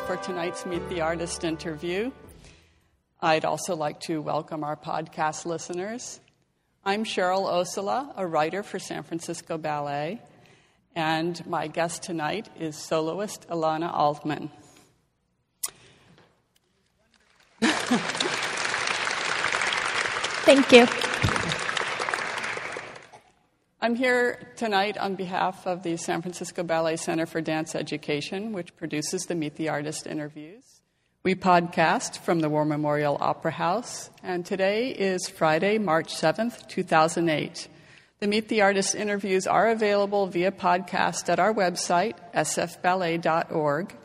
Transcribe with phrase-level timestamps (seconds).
[0.00, 2.10] for tonight's Meet the Artist interview.
[3.20, 6.20] I'd also like to welcome our podcast listeners.
[6.84, 10.20] I'm Cheryl Ossola, a writer for San Francisco Ballet,
[10.94, 14.50] and my guest tonight is soloist Elana Altman.
[20.44, 21.07] Thank you.
[23.88, 28.76] I'm here tonight on behalf of the San Francisco Ballet Center for Dance Education, which
[28.76, 30.82] produces the Meet the Artist interviews.
[31.22, 37.68] We podcast from the War Memorial Opera House, and today is Friday, March 7th, 2008.
[38.20, 43.96] The Meet the Artist interviews are available via podcast at our website, sfballet.org,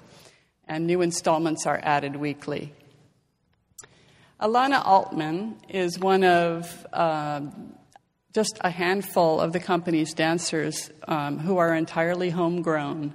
[0.65, 2.71] and new installments are added weekly.
[4.39, 7.41] Elana Altman is one of uh,
[8.33, 13.13] just a handful of the company's dancers um, who are entirely homegrown.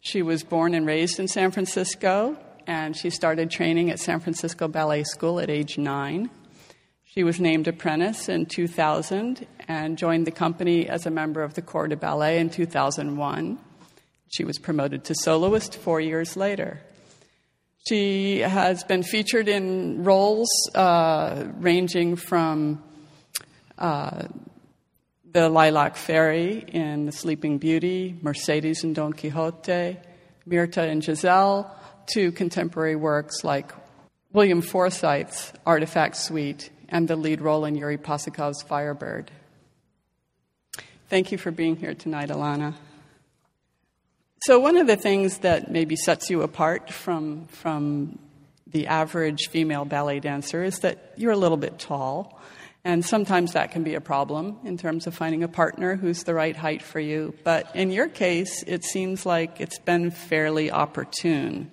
[0.00, 4.68] She was born and raised in San Francisco, and she started training at San Francisco
[4.68, 6.28] Ballet School at age nine.
[7.04, 11.62] She was named apprentice in 2000 and joined the company as a member of the
[11.62, 13.58] Corps de Ballet in 2001.
[14.28, 16.80] She was promoted to soloist four years later.
[17.88, 22.82] She has been featured in roles uh, ranging from
[23.78, 24.28] uh,
[25.32, 29.96] the Lilac Fairy in The Sleeping Beauty, Mercedes in Don Quixote,
[30.46, 31.74] Myrtha and Giselle,
[32.14, 33.72] to contemporary works like
[34.32, 39.30] William Forsythe's Artifact Suite and the lead role in Yuri Possokhov's Firebird.
[41.08, 42.74] Thank you for being here tonight, Elana.
[44.42, 48.18] So, one of the things that maybe sets you apart from, from
[48.66, 52.40] the average female ballet dancer is that you're a little bit tall.
[52.84, 56.34] And sometimes that can be a problem in terms of finding a partner who's the
[56.34, 57.34] right height for you.
[57.44, 61.70] But in your case, it seems like it's been fairly opportune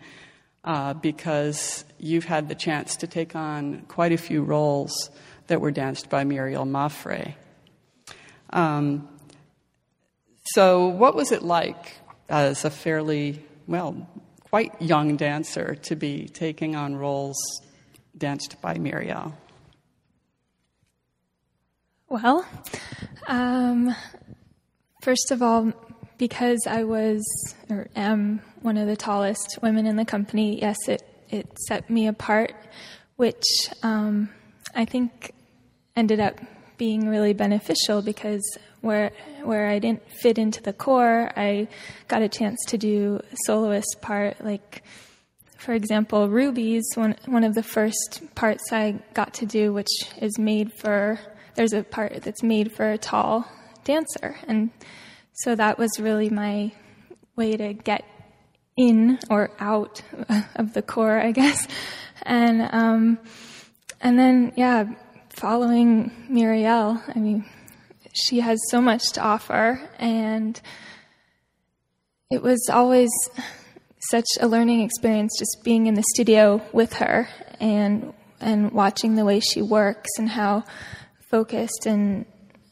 [0.66, 5.10] uh, because you've had the chance to take on quite a few roles
[5.48, 7.36] that were danced by Muriel Maffre.
[8.50, 9.08] Um,
[10.44, 11.98] so, what was it like
[12.28, 14.08] as a fairly, well,
[14.50, 17.38] quite young dancer to be taking on roles
[18.18, 19.34] danced by Muriel?
[22.10, 22.46] Well,
[23.28, 23.94] um,
[25.02, 25.74] first of all,
[26.18, 27.22] because I was
[27.70, 32.08] or am one of the tallest women in the company, yes, it, it set me
[32.08, 32.54] apart,
[33.18, 33.44] which
[33.84, 34.30] um,
[34.74, 35.34] I think
[35.98, 36.40] ended up
[36.78, 39.12] being really beneficial because where
[39.44, 41.68] where I didn't fit into the corps, I
[42.08, 44.40] got a chance to do a soloist part.
[44.42, 44.82] Like,
[45.58, 49.92] for example, Ruby's one one of the first parts I got to do, which
[50.22, 51.20] is made for
[51.58, 53.46] there's a part that's made for a tall
[53.84, 54.38] dancer.
[54.48, 54.70] And
[55.34, 56.72] so that was really my
[57.36, 58.06] way to get
[58.78, 60.02] in or out
[60.56, 61.68] of the corps, I guess.
[62.22, 63.20] And, um,
[64.00, 64.86] and then, yeah,
[65.30, 67.44] following Muriel, I mean,
[68.14, 70.60] she has so much to offer and
[72.30, 73.10] it was always
[74.10, 77.28] such a learning experience just being in the studio with her
[77.60, 80.64] and and watching the way she works and how
[81.30, 82.26] focused and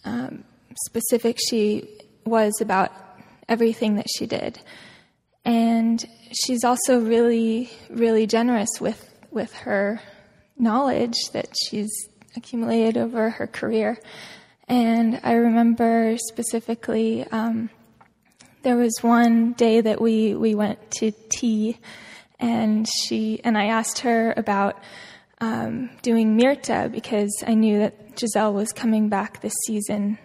[0.03, 0.43] um,
[0.87, 1.89] specific she
[2.25, 2.91] was about
[3.47, 4.59] everything that she did.
[5.43, 10.01] And she's also really, really generous with, with her
[10.57, 11.91] knowledge that she's
[12.35, 13.99] accumulated over her career.
[14.67, 17.69] And I remember specifically, um,
[18.63, 21.77] there was one day that we, we went to tea,
[22.39, 24.79] and she and I asked her about
[25.39, 30.17] um, doing Myrtha because I knew that Giselle was coming back this season,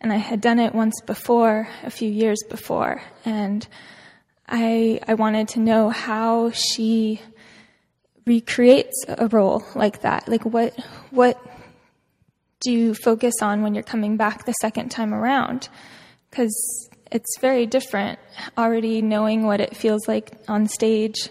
[0.00, 3.66] and I had done it once before, a few years before, and
[4.48, 7.20] I I wanted to know how she
[8.26, 10.28] recreates a role like that.
[10.28, 10.78] Like what
[11.10, 11.40] what
[12.60, 15.68] do you focus on when you're coming back the second time around?
[16.30, 18.18] Because it's very different
[18.56, 21.28] already knowing what it feels like on stage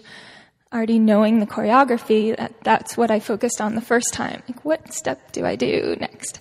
[0.74, 4.42] already knowing the choreography, that, that's what I focused on the first time.
[4.48, 6.40] Like, what step do I do next?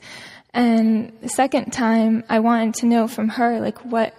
[0.54, 4.16] And the second time, I wanted to know from her, like, what,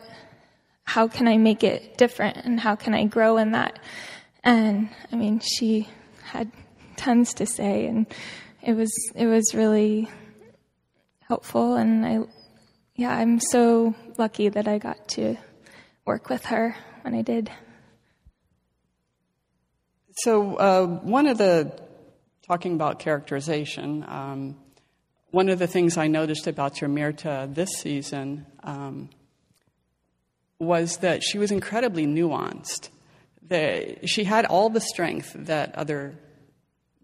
[0.85, 3.79] how can I make it different and how can I grow in that?
[4.45, 5.89] And I mean, she
[6.23, 6.51] had
[6.97, 8.07] tons to say and
[8.63, 10.09] it was, it was really
[11.29, 11.75] helpful.
[11.75, 12.19] And I,
[12.95, 15.37] yeah, I'm so lucky that I got to
[16.05, 17.51] work with her when I did.
[20.19, 21.73] So, uh, one of the,
[22.47, 24.57] talking about characterization, um,
[25.33, 29.11] one of the things I noticed about your Myrtha this season um,
[30.61, 32.91] was that she was incredibly nuanced.
[33.49, 36.17] the, she had all the strength that other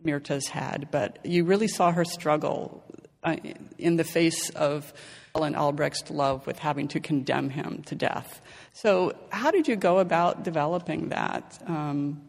[0.04, 2.84] Myrthas had, but you really saw her struggle
[3.24, 3.36] uh,
[3.76, 4.92] in the face of
[5.34, 8.40] Alan Albrecht's love with having to condemn him to death.
[8.72, 11.60] So, how did you go about developing that?
[11.66, 12.22] Um,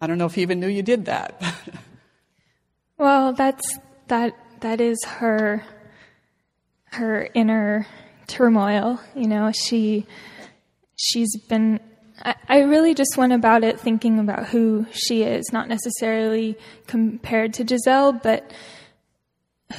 [0.00, 1.42] I don't know if you even knew you did that.
[2.98, 3.78] well, that's
[4.08, 4.34] that.
[4.60, 5.64] That is her
[6.92, 7.86] her inner
[8.26, 9.00] turmoil.
[9.14, 10.06] You know, she
[10.96, 11.80] she's been.
[12.22, 17.54] I, I really just went about it thinking about who she is, not necessarily compared
[17.54, 18.52] to Giselle, but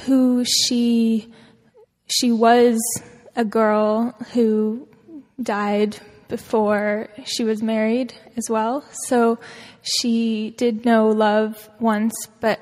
[0.06, 1.32] who she
[2.06, 2.78] she was
[3.36, 4.88] a girl who
[5.42, 5.98] died
[6.30, 8.84] before she was married as well.
[9.06, 9.38] So
[9.82, 12.60] she did know love once, but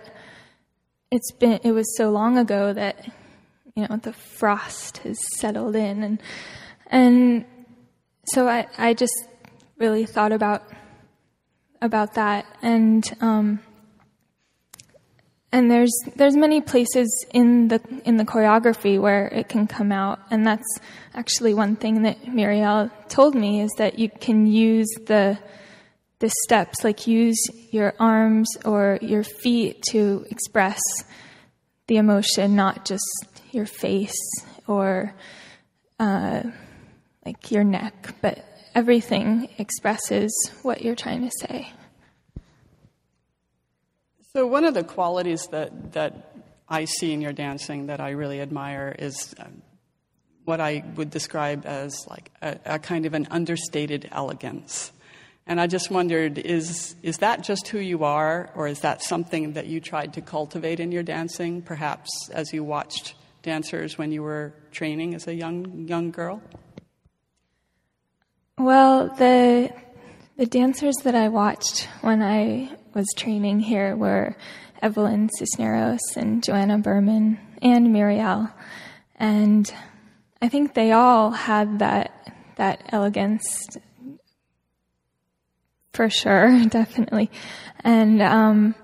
[1.13, 3.09] it's been it was so long ago that
[3.77, 6.23] you know the frost has settled in and
[6.89, 7.45] and
[8.27, 9.15] so I I just
[9.79, 10.65] really thought about
[11.81, 13.61] about that and um,
[15.51, 20.21] and there's there's many places in the in the choreography where it can come out.
[20.31, 20.79] And that's
[21.15, 25.39] actually one thing that Muriel told me is that you can use the
[26.19, 27.39] the steps like use
[27.71, 30.81] your arms or your feet to express
[31.87, 33.05] the emotion not just
[33.53, 34.19] your face
[34.67, 35.15] or
[36.01, 36.43] uh,
[37.25, 40.31] like your neck but everything expresses
[40.63, 41.73] what you're trying to say
[44.39, 46.33] so, one of the qualities that, that
[46.69, 49.63] I see in your dancing that I really admire is um,
[50.45, 54.93] what I would describe as like a, a, kind of an understated elegance.
[55.45, 59.55] And I just wondered is, is that just who you are, or is that something
[59.55, 64.23] that you tried to cultivate in your dancing, perhaps as you watched dancers when you
[64.23, 66.41] were training as a young, young girl?
[68.57, 69.73] Well, the,
[70.37, 74.35] the dancers that I watched when I was training here were
[74.83, 78.51] Evelyn Cisneros and Joanna Berman and Muriel.
[79.15, 79.73] And
[80.43, 83.69] I think they all had that that elegance
[85.93, 87.31] for sure, definitely.
[87.85, 88.75] And um,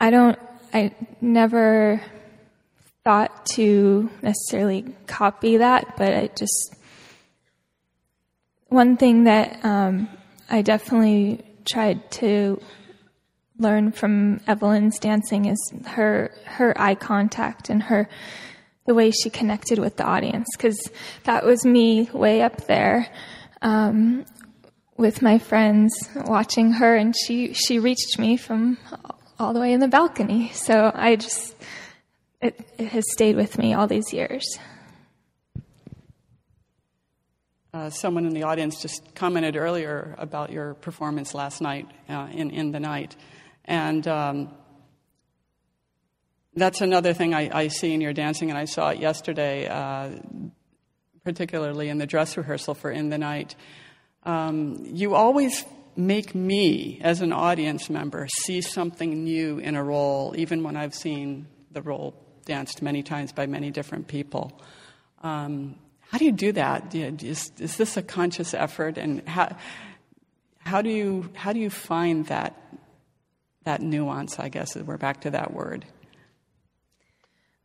[0.00, 0.38] I don't,
[0.72, 2.00] I never
[3.04, 6.74] thought to necessarily copy that, but I just
[8.68, 10.08] one thing that um,
[10.48, 12.58] I definitely tried to
[13.60, 18.08] learn from Evelyn's dancing is her her eye contact and her
[18.86, 20.80] the way she connected with the audience because
[21.24, 23.06] that was me way up there
[23.62, 24.24] um,
[24.96, 28.78] with my friends watching her and she she reached me from
[29.38, 31.54] all the way in the balcony so I just
[32.40, 34.58] it, it has stayed with me all these years.
[37.72, 42.50] Uh, someone in the audience just commented earlier about your performance last night uh, in,
[42.50, 43.14] in the night.
[43.64, 44.50] And um,
[46.54, 50.10] that's another thing I, I, see in your dancing, and I saw it yesterday, uh,
[51.24, 53.54] particularly in the dress rehearsal for In the Night.
[54.24, 55.64] Um, you always
[55.96, 60.94] make me, as an audience member, see something new in a role, even when I've
[60.94, 64.60] seen the role danced many times by many different people.
[65.22, 65.76] Um,
[66.10, 66.94] how do you do that?
[66.94, 68.98] Is, is this a conscious effort?
[68.98, 69.56] And how,
[70.58, 72.56] how, do you, how do you find that
[73.64, 75.84] that nuance, I guess, we're back to that word.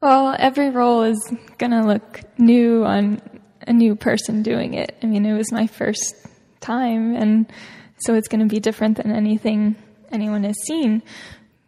[0.01, 3.21] Well, every role is going to look new on
[3.65, 4.95] a new person doing it.
[5.01, 6.13] I mean, it was my first
[6.59, 7.51] time, and
[7.99, 9.75] so it's going to be different than anything
[10.11, 11.01] anyone has seen.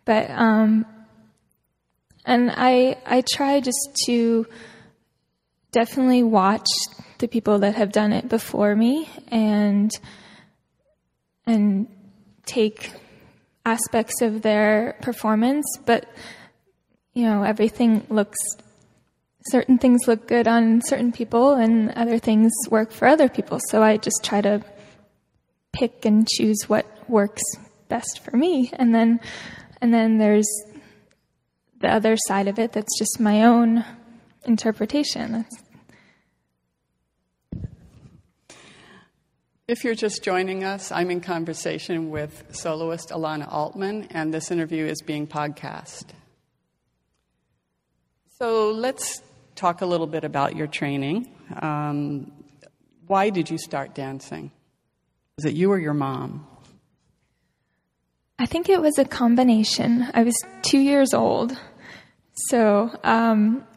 [0.06, 0.86] But, um,
[2.26, 4.46] and I, I try just to
[5.72, 6.68] definitely watch
[7.20, 9.92] the people that have done it before me and,
[11.46, 11.88] and
[12.46, 12.92] take
[13.68, 16.10] aspects of their performance, but
[17.14, 18.38] you know, everything looks
[19.50, 23.60] certain things look good on certain people and other things work for other people.
[23.70, 24.64] So I just try to
[25.74, 27.42] pick and choose what works
[27.90, 28.72] best for me.
[28.74, 29.20] And then
[29.82, 30.50] and then there's
[31.80, 33.84] the other side of it that's just my own
[34.46, 35.32] interpretation.
[35.34, 35.64] That's
[39.68, 44.86] If you're just joining us, I'm in conversation with soloist Elana Altman, and this interview
[44.86, 46.06] is being podcast.
[48.40, 49.22] So let's
[49.56, 51.28] talk a little bit about your training.
[51.62, 52.32] Um,
[53.08, 54.52] why did you start dancing?
[55.36, 56.48] Was it you or your mom?
[58.40, 60.08] I think it was a combination.
[60.14, 61.60] I was two years old.
[62.48, 63.68] So um,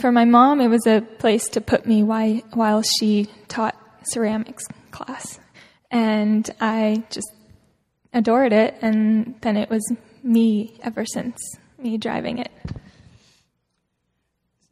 [0.00, 3.76] for my mom, it was a place to put me while, while she taught
[4.06, 4.64] ceramics
[4.96, 5.38] class.
[5.90, 7.30] And I just
[8.12, 9.84] adored it, and then it was
[10.22, 11.38] me ever since,
[11.78, 12.50] me driving it.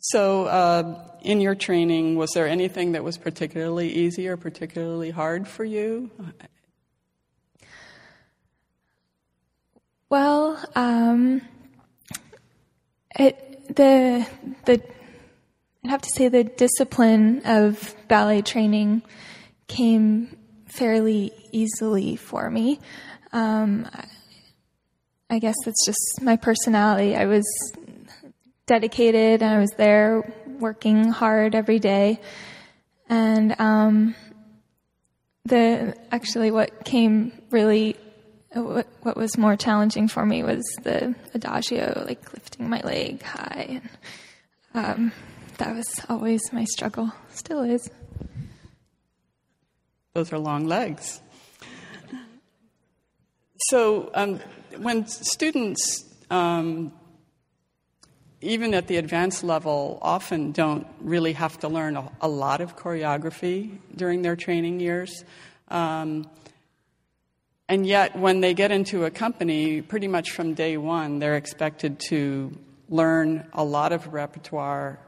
[0.01, 5.47] So, uh, in your training, was there anything that was particularly easy or particularly hard
[5.49, 6.11] for you?
[10.11, 11.41] Well, um,
[13.19, 14.27] it the
[14.67, 14.83] the
[15.85, 19.03] I'd have to say the discipline of ballet training
[19.67, 22.81] came fairly easily for me.
[23.33, 23.89] Um,
[25.31, 27.17] I guess it's just my personality.
[27.17, 27.45] I was
[28.67, 32.21] dedicated and I was there working hard every day.
[33.09, 34.15] And um,
[35.45, 37.97] the actually what came really
[38.53, 43.81] what, what was more challenging for me was the adagio, like lifting my leg high.
[43.81, 43.89] And,
[44.75, 45.13] um,
[45.59, 47.91] that was always my struggle, still is.
[50.15, 51.21] Those are long legs.
[53.69, 54.39] So, um,
[54.77, 56.93] when students, um,
[58.41, 62.77] even at the advanced level, often don't really have to learn a, a lot of
[62.77, 65.25] choreography during their training years.
[65.67, 66.31] Um,
[67.69, 71.99] and yet, when they get into a company, pretty much from day one, they're expected
[72.11, 72.57] to
[72.89, 75.01] learn a lot of repertoire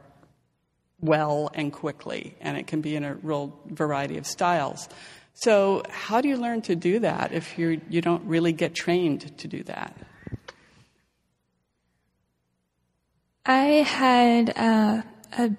[1.00, 4.88] well and quickly, and it can be in a real variety of styles.
[5.35, 9.37] So, how do you learn to do that if you you don't really get trained
[9.38, 9.97] to do that?
[13.45, 15.03] I had uh,
[15.38, 15.50] a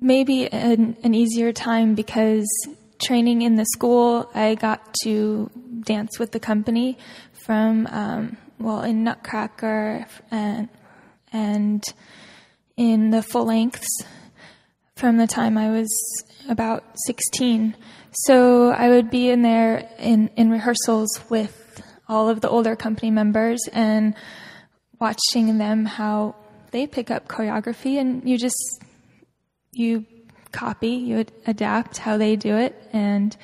[0.00, 2.46] maybe an, an easier time because
[3.02, 5.50] training in the school, I got to
[5.84, 6.98] dance with the company
[7.44, 10.68] from um, well in Nutcracker and
[11.32, 11.82] and
[12.78, 13.88] in the full lengths
[14.96, 15.88] from the time I was
[16.48, 17.76] about 16.
[18.12, 23.10] So I would be in there in, in rehearsals with all of the older company
[23.10, 24.14] members and
[24.98, 26.36] watching them how
[26.70, 28.82] they pick up choreography and you just
[29.72, 30.06] you
[30.50, 33.36] copy you adapt how they do it and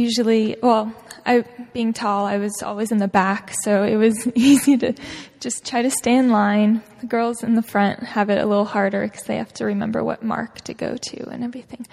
[0.00, 0.94] usually well
[1.26, 4.94] I, being tall, I was always in the back, so it was easy to
[5.40, 6.82] just try to stay in line.
[7.00, 10.02] The girls in the front have it a little harder because they have to remember
[10.02, 11.86] what mark to go to and everything.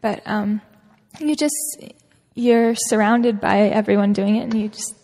[0.00, 0.60] But um,
[1.20, 1.54] you just
[2.34, 4.94] you're surrounded by everyone doing it, and you just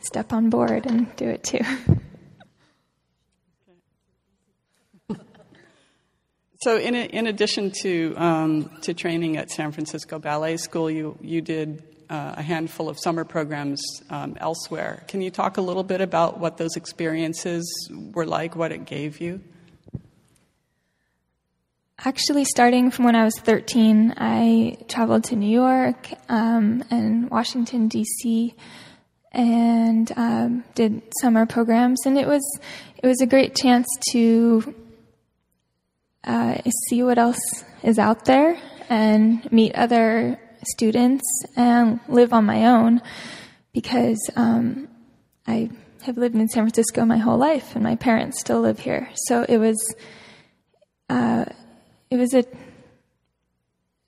[0.00, 1.60] step on board and do it too.
[6.60, 11.16] So, in, a, in addition to um, to training at San Francisco Ballet School, you
[11.20, 15.04] you did uh, a handful of summer programs um, elsewhere.
[15.06, 17.64] Can you talk a little bit about what those experiences
[18.12, 19.40] were like, what it gave you?
[22.04, 27.86] Actually, starting from when I was 13, I traveled to New York um, and Washington,
[27.86, 28.54] D.C.,
[29.30, 32.42] and um, did summer programs, and it was
[33.00, 34.74] it was a great chance to
[36.24, 36.58] uh,
[36.88, 41.24] see what else is out there and meet other students
[41.56, 43.00] and live on my own
[43.72, 44.88] because um,
[45.46, 45.70] I
[46.02, 49.08] have lived in San Francisco my whole life, and my parents still live here.
[49.26, 49.94] So it was
[51.08, 51.44] uh,
[52.10, 52.44] it was a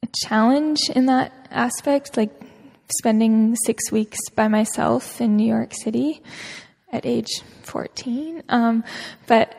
[0.03, 2.33] a challenge in that aspect, like
[2.99, 6.23] spending six weeks by myself in New York City
[6.93, 8.43] at age 14.
[8.49, 8.85] Um,
[9.27, 9.55] but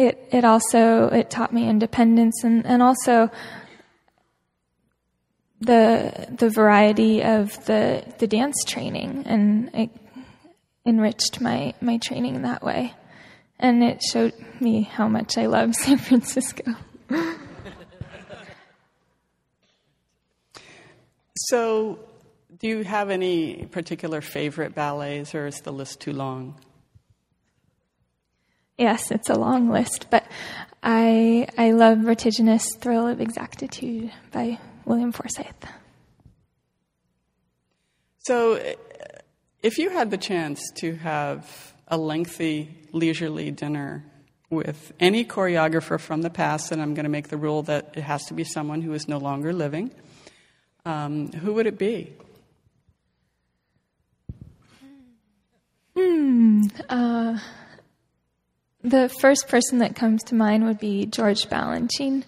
[0.00, 3.30] it it also it taught me independence and, and also
[5.60, 9.90] the the variety of the the dance training, and it
[10.86, 12.94] enriched my my training that way,
[13.58, 16.74] and it showed me how much I love San Francisco.
[21.36, 21.98] so,
[22.58, 26.58] do you have any particular favorite ballets, or is the list too long?
[28.80, 30.24] Yes, it's a long list, but
[30.82, 35.68] I I love Vertiginous Thrill of Exactitude by William Forsythe.
[38.20, 38.58] So,
[39.62, 44.02] if you had the chance to have a lengthy, leisurely dinner
[44.48, 48.02] with any choreographer from the past, and I'm going to make the rule that it
[48.02, 49.90] has to be someone who is no longer living,
[50.86, 52.14] um, who would it be?
[55.94, 56.62] Hmm.
[56.88, 57.38] Uh,
[58.82, 62.24] the first person that comes to mind would be George Balanchine.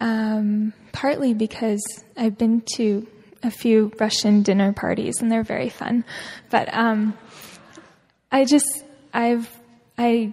[0.00, 1.82] Um, partly because
[2.16, 3.06] I've been to
[3.42, 6.04] a few Russian dinner parties and they're very fun.
[6.50, 7.16] But um,
[8.30, 9.48] I just, I've,
[9.96, 10.32] I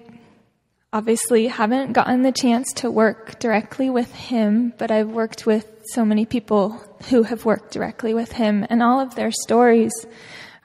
[0.94, 6.06] obviously haven't gotten the chance to work directly with him, but I've worked with so
[6.06, 9.92] many people who have worked directly with him, and all of their stories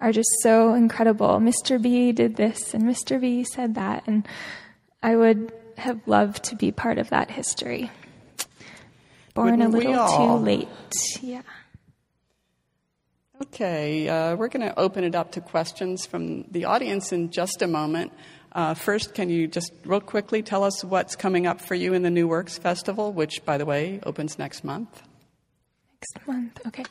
[0.01, 1.39] are just so incredible.
[1.39, 1.81] Mr.
[1.81, 3.21] B did this, and Mr.
[3.21, 4.27] B said that, and
[5.03, 7.91] I would have loved to be part of that history.
[9.35, 10.69] Born Wouldn't a little too late.
[11.21, 11.43] Yeah.
[13.43, 17.63] Okay, uh, we're going to open it up to questions from the audience in just
[17.63, 18.13] a moment.
[18.53, 22.03] Uh, first, can you just real quickly tell us what's coming up for you in
[22.03, 25.03] the New Works Festival, which, by the way, opens next month?
[25.95, 26.85] Next month, okay.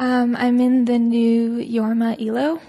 [0.00, 2.60] Um, I'm in the new Jorma Elo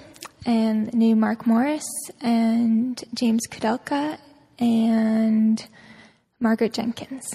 [0.45, 1.83] and new Mark Morris
[2.21, 4.19] and James Kudelka
[4.59, 5.67] and
[6.39, 7.25] Margaret Jenkins.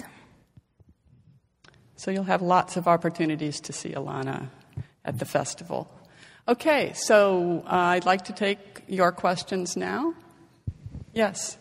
[1.97, 4.49] So you'll have lots of opportunities to see Elana
[5.03, 5.91] at the festival.
[6.47, 10.13] Okay, so uh, I'd like to take your questions now.
[11.13, 11.57] Yes.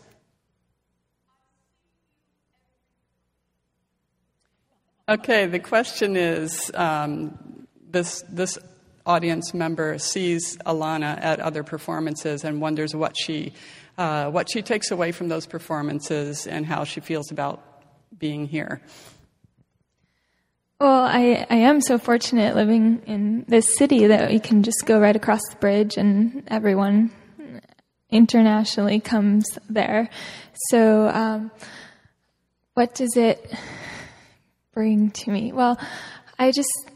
[5.08, 7.59] Okay, the question is um,
[7.90, 8.58] this, this
[9.06, 13.52] audience member sees Elana at other performances and wonders what she,
[13.98, 17.62] uh, what she takes away from those performances and how she feels about
[18.18, 18.80] being here.
[20.80, 24.98] Well, I, I am so fortunate living in this city that we can just go
[24.98, 27.10] right across the bridge and everyone
[28.10, 30.08] internationally comes there.
[30.68, 31.50] So, um,
[32.74, 33.54] what does it
[34.72, 35.52] bring to me?
[35.52, 35.78] Well,
[36.38, 36.89] I just,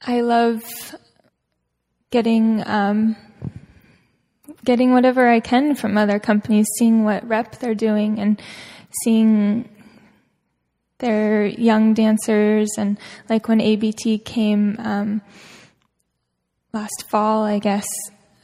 [0.00, 0.62] I love
[2.10, 3.16] getting, um,
[4.64, 8.40] getting whatever I can from other companies, seeing what rep they're doing and
[9.02, 9.68] seeing
[10.98, 15.22] their young dancers and like when ABT came um,
[16.72, 17.86] last fall, I guess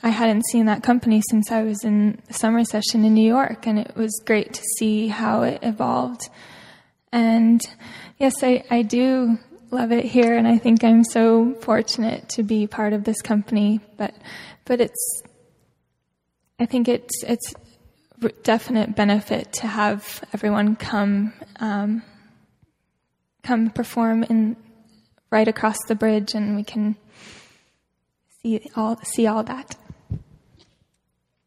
[0.03, 3.67] I hadn't seen that company since I was in the summer session in New York,
[3.67, 6.29] and it was great to see how it evolved.
[7.11, 7.61] And
[8.19, 9.39] yes, I, I do
[9.75, 13.81] love it here, and I think I'm so fortunate to be part of this company.
[13.97, 14.15] But
[14.65, 15.23] but it's
[16.59, 17.55] I think it's it's
[18.43, 21.33] definite benefit to have everyone come.
[21.61, 22.03] Um,
[23.45, 24.57] come perform in
[25.31, 26.97] right across the bridge and we can
[28.43, 29.77] see all see all that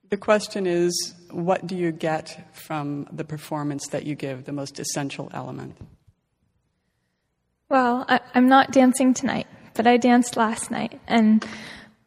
[0.10, 4.80] The question is what do you get from the performance that you give, the most
[4.80, 5.76] essential element?
[7.70, 11.46] Well I, i'm not dancing tonight but i danced last night and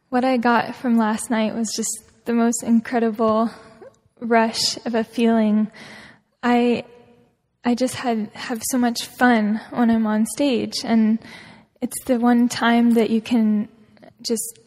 [0.09, 3.51] what i got from last night was just the most incredible
[4.21, 5.71] rush of a feeling
[6.43, 6.85] i
[7.63, 11.19] I just had have so much fun when I'm on stage, and
[11.83, 13.69] it's the one time that you can
[14.23, 14.59] just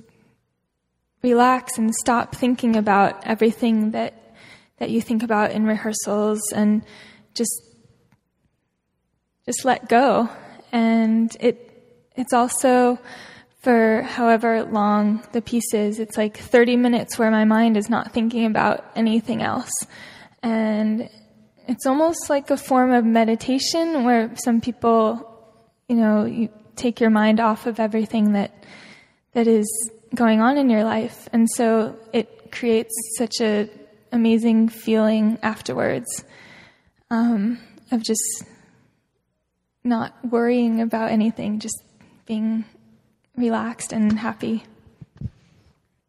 [1.24, 4.14] relax and stop thinking about everything that
[4.78, 6.84] that you think about in rehearsals, and
[7.34, 7.64] just
[9.48, 10.30] just let go.
[10.74, 11.70] And it
[12.16, 13.00] it's also
[13.62, 16.00] for however long the piece is.
[16.00, 19.72] It's like 30 minutes where my mind is not thinking about anything else,
[20.42, 21.10] and
[21.68, 25.30] it's almost like a form of meditation where some people,
[25.88, 28.66] you know, you take your mind off of everything that
[29.34, 29.68] that is
[30.14, 33.70] going on in your life, and so it creates such a
[34.12, 36.24] amazing feeling afterwards
[37.10, 37.60] um,
[37.92, 38.44] of just
[39.84, 41.84] not worrying about anything, just
[42.26, 42.66] being
[43.36, 44.64] relaxed and happy.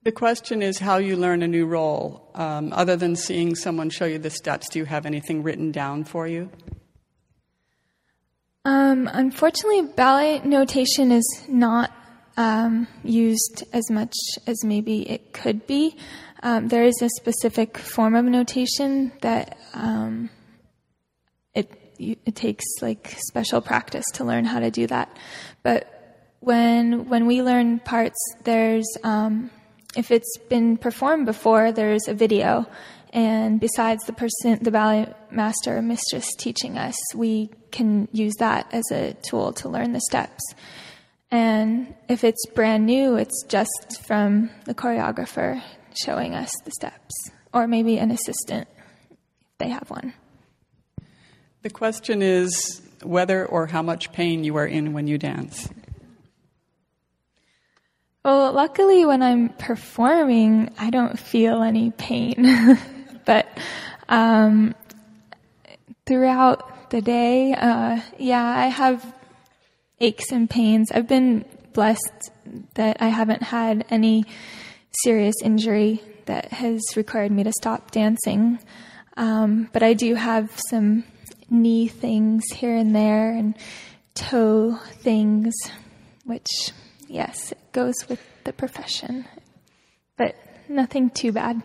[0.05, 2.31] The question is how you learn a new role.
[2.35, 6.05] Um, other than seeing someone show you the steps, do you have anything written down
[6.05, 6.51] for you?
[8.67, 11.91] Um, unfortunately, ballet notation is not
[12.37, 14.15] um, used as much
[14.47, 15.97] as maybe it could be.
[16.43, 20.29] Um, there is a specific form of notation that um,
[21.99, 25.17] it takes like special practice to learn how to do that.
[25.63, 25.91] But
[26.41, 29.51] when when we learn parts, there's um,
[29.97, 32.67] if it's been performed before, there's a video.
[33.13, 38.67] And besides the person, the ballet master or mistress teaching us, we can use that
[38.73, 40.43] as a tool to learn the steps.
[41.31, 45.63] And if it's brand new, it's just from the choreographer
[46.05, 47.15] showing us the steps,
[47.53, 48.69] or maybe an assistant
[49.11, 50.13] if they have one.
[51.65, 55.67] The question is whether or how much pain you are in when you dance.
[58.23, 62.79] Well, luckily, when I'm performing, I don't feel any pain.
[63.25, 63.49] but
[64.11, 64.75] um,
[66.05, 69.15] throughout the day, uh, yeah, I have
[70.01, 70.93] aches and pains.
[70.93, 72.31] I've been blessed
[72.75, 74.27] that I haven't had any
[75.03, 78.59] serious injury that has required me to stop dancing.
[79.17, 81.05] Um, but I do have some
[81.55, 83.55] knee things here and there, and
[84.15, 85.55] toe things,
[86.25, 86.49] which,
[87.09, 89.25] yes, it goes with the profession,
[90.17, 90.35] but
[90.69, 91.63] nothing too bad.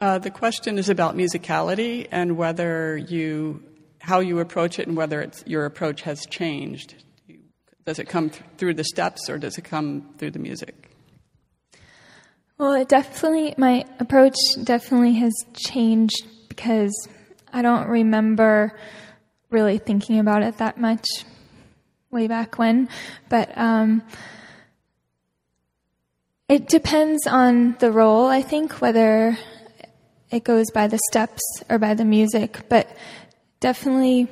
[0.00, 3.62] Uh, the question is about musicality and whether you,
[4.00, 6.94] how you approach it and whether your approach has changed.
[7.84, 10.90] Does it come th- through the steps or does it come through the music?
[12.58, 16.92] Well, it definitely, my approach definitely has changed because
[17.52, 18.78] I don't remember
[19.50, 21.06] really thinking about it that much
[22.10, 22.88] way back when.
[23.28, 24.02] But um,
[26.48, 29.38] it depends on the role, I think, whether
[30.30, 32.94] it goes by the steps or by the music, but
[33.60, 34.28] definitely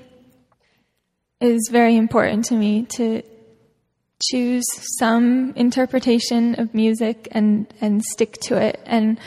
[1.40, 3.22] is very important to me to
[4.30, 4.64] choose
[4.98, 8.80] some interpretation of music and, and stick to it.
[8.86, 9.18] And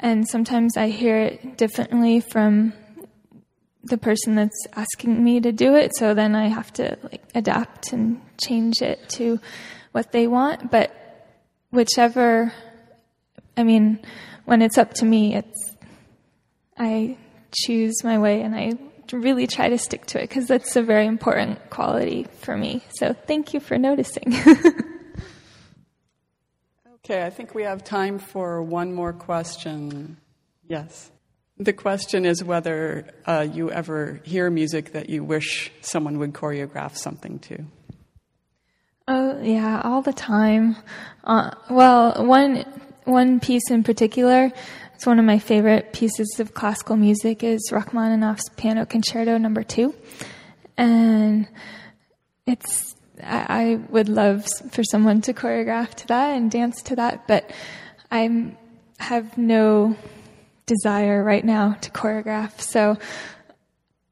[0.00, 2.74] and sometimes I hear it differently from
[3.88, 7.92] the person that's asking me to do it, so then I have to like adapt
[7.92, 9.40] and change it to
[9.92, 10.70] what they want.
[10.70, 10.92] But
[11.70, 12.52] whichever
[13.56, 13.98] I mean,
[14.44, 15.76] when it's up to me, it's
[16.78, 17.16] I
[17.54, 18.72] choose my way and I
[19.12, 22.84] really try to stick to it because that's a very important quality for me.
[22.90, 24.34] So thank you for noticing.
[26.96, 30.18] okay, I think we have time for one more question.
[30.68, 31.10] Yes.
[31.58, 36.96] The question is whether uh, you ever hear music that you wish someone would choreograph
[36.96, 37.64] something to.
[39.08, 40.76] Oh yeah, all the time.
[41.24, 42.64] Uh, well, one
[43.04, 44.52] one piece in particular
[44.96, 49.94] it's one of my favorite pieces of classical music is Rachmaninoff's Piano Concerto Number Two,
[50.78, 51.46] and
[52.46, 57.28] it's I, I would love for someone to choreograph to that and dance to that,
[57.28, 57.50] but
[58.10, 58.54] I
[58.98, 59.94] have no
[60.66, 62.98] desire right now to choreograph, so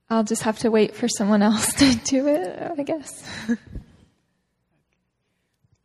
[0.08, 3.28] I'll just have to wait for someone else to do it, I guess.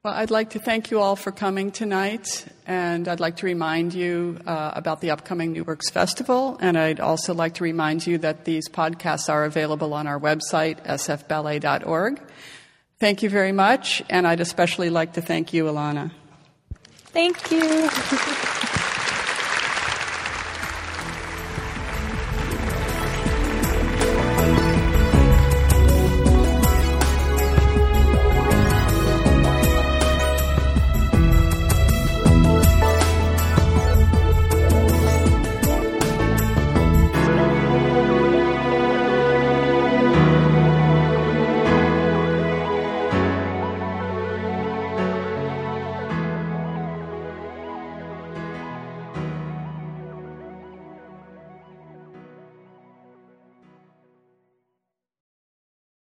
[0.01, 3.93] Well, I'd like to thank you all for coming tonight, and I'd like to remind
[3.93, 8.17] you uh, about the upcoming New Works Festival, and I'd also like to remind you
[8.19, 12.21] that these podcasts are available on our website, sfballet.org.
[12.97, 16.12] Thank you very much, and I'd especially like to thank you, Elana.
[17.12, 17.89] Thank you.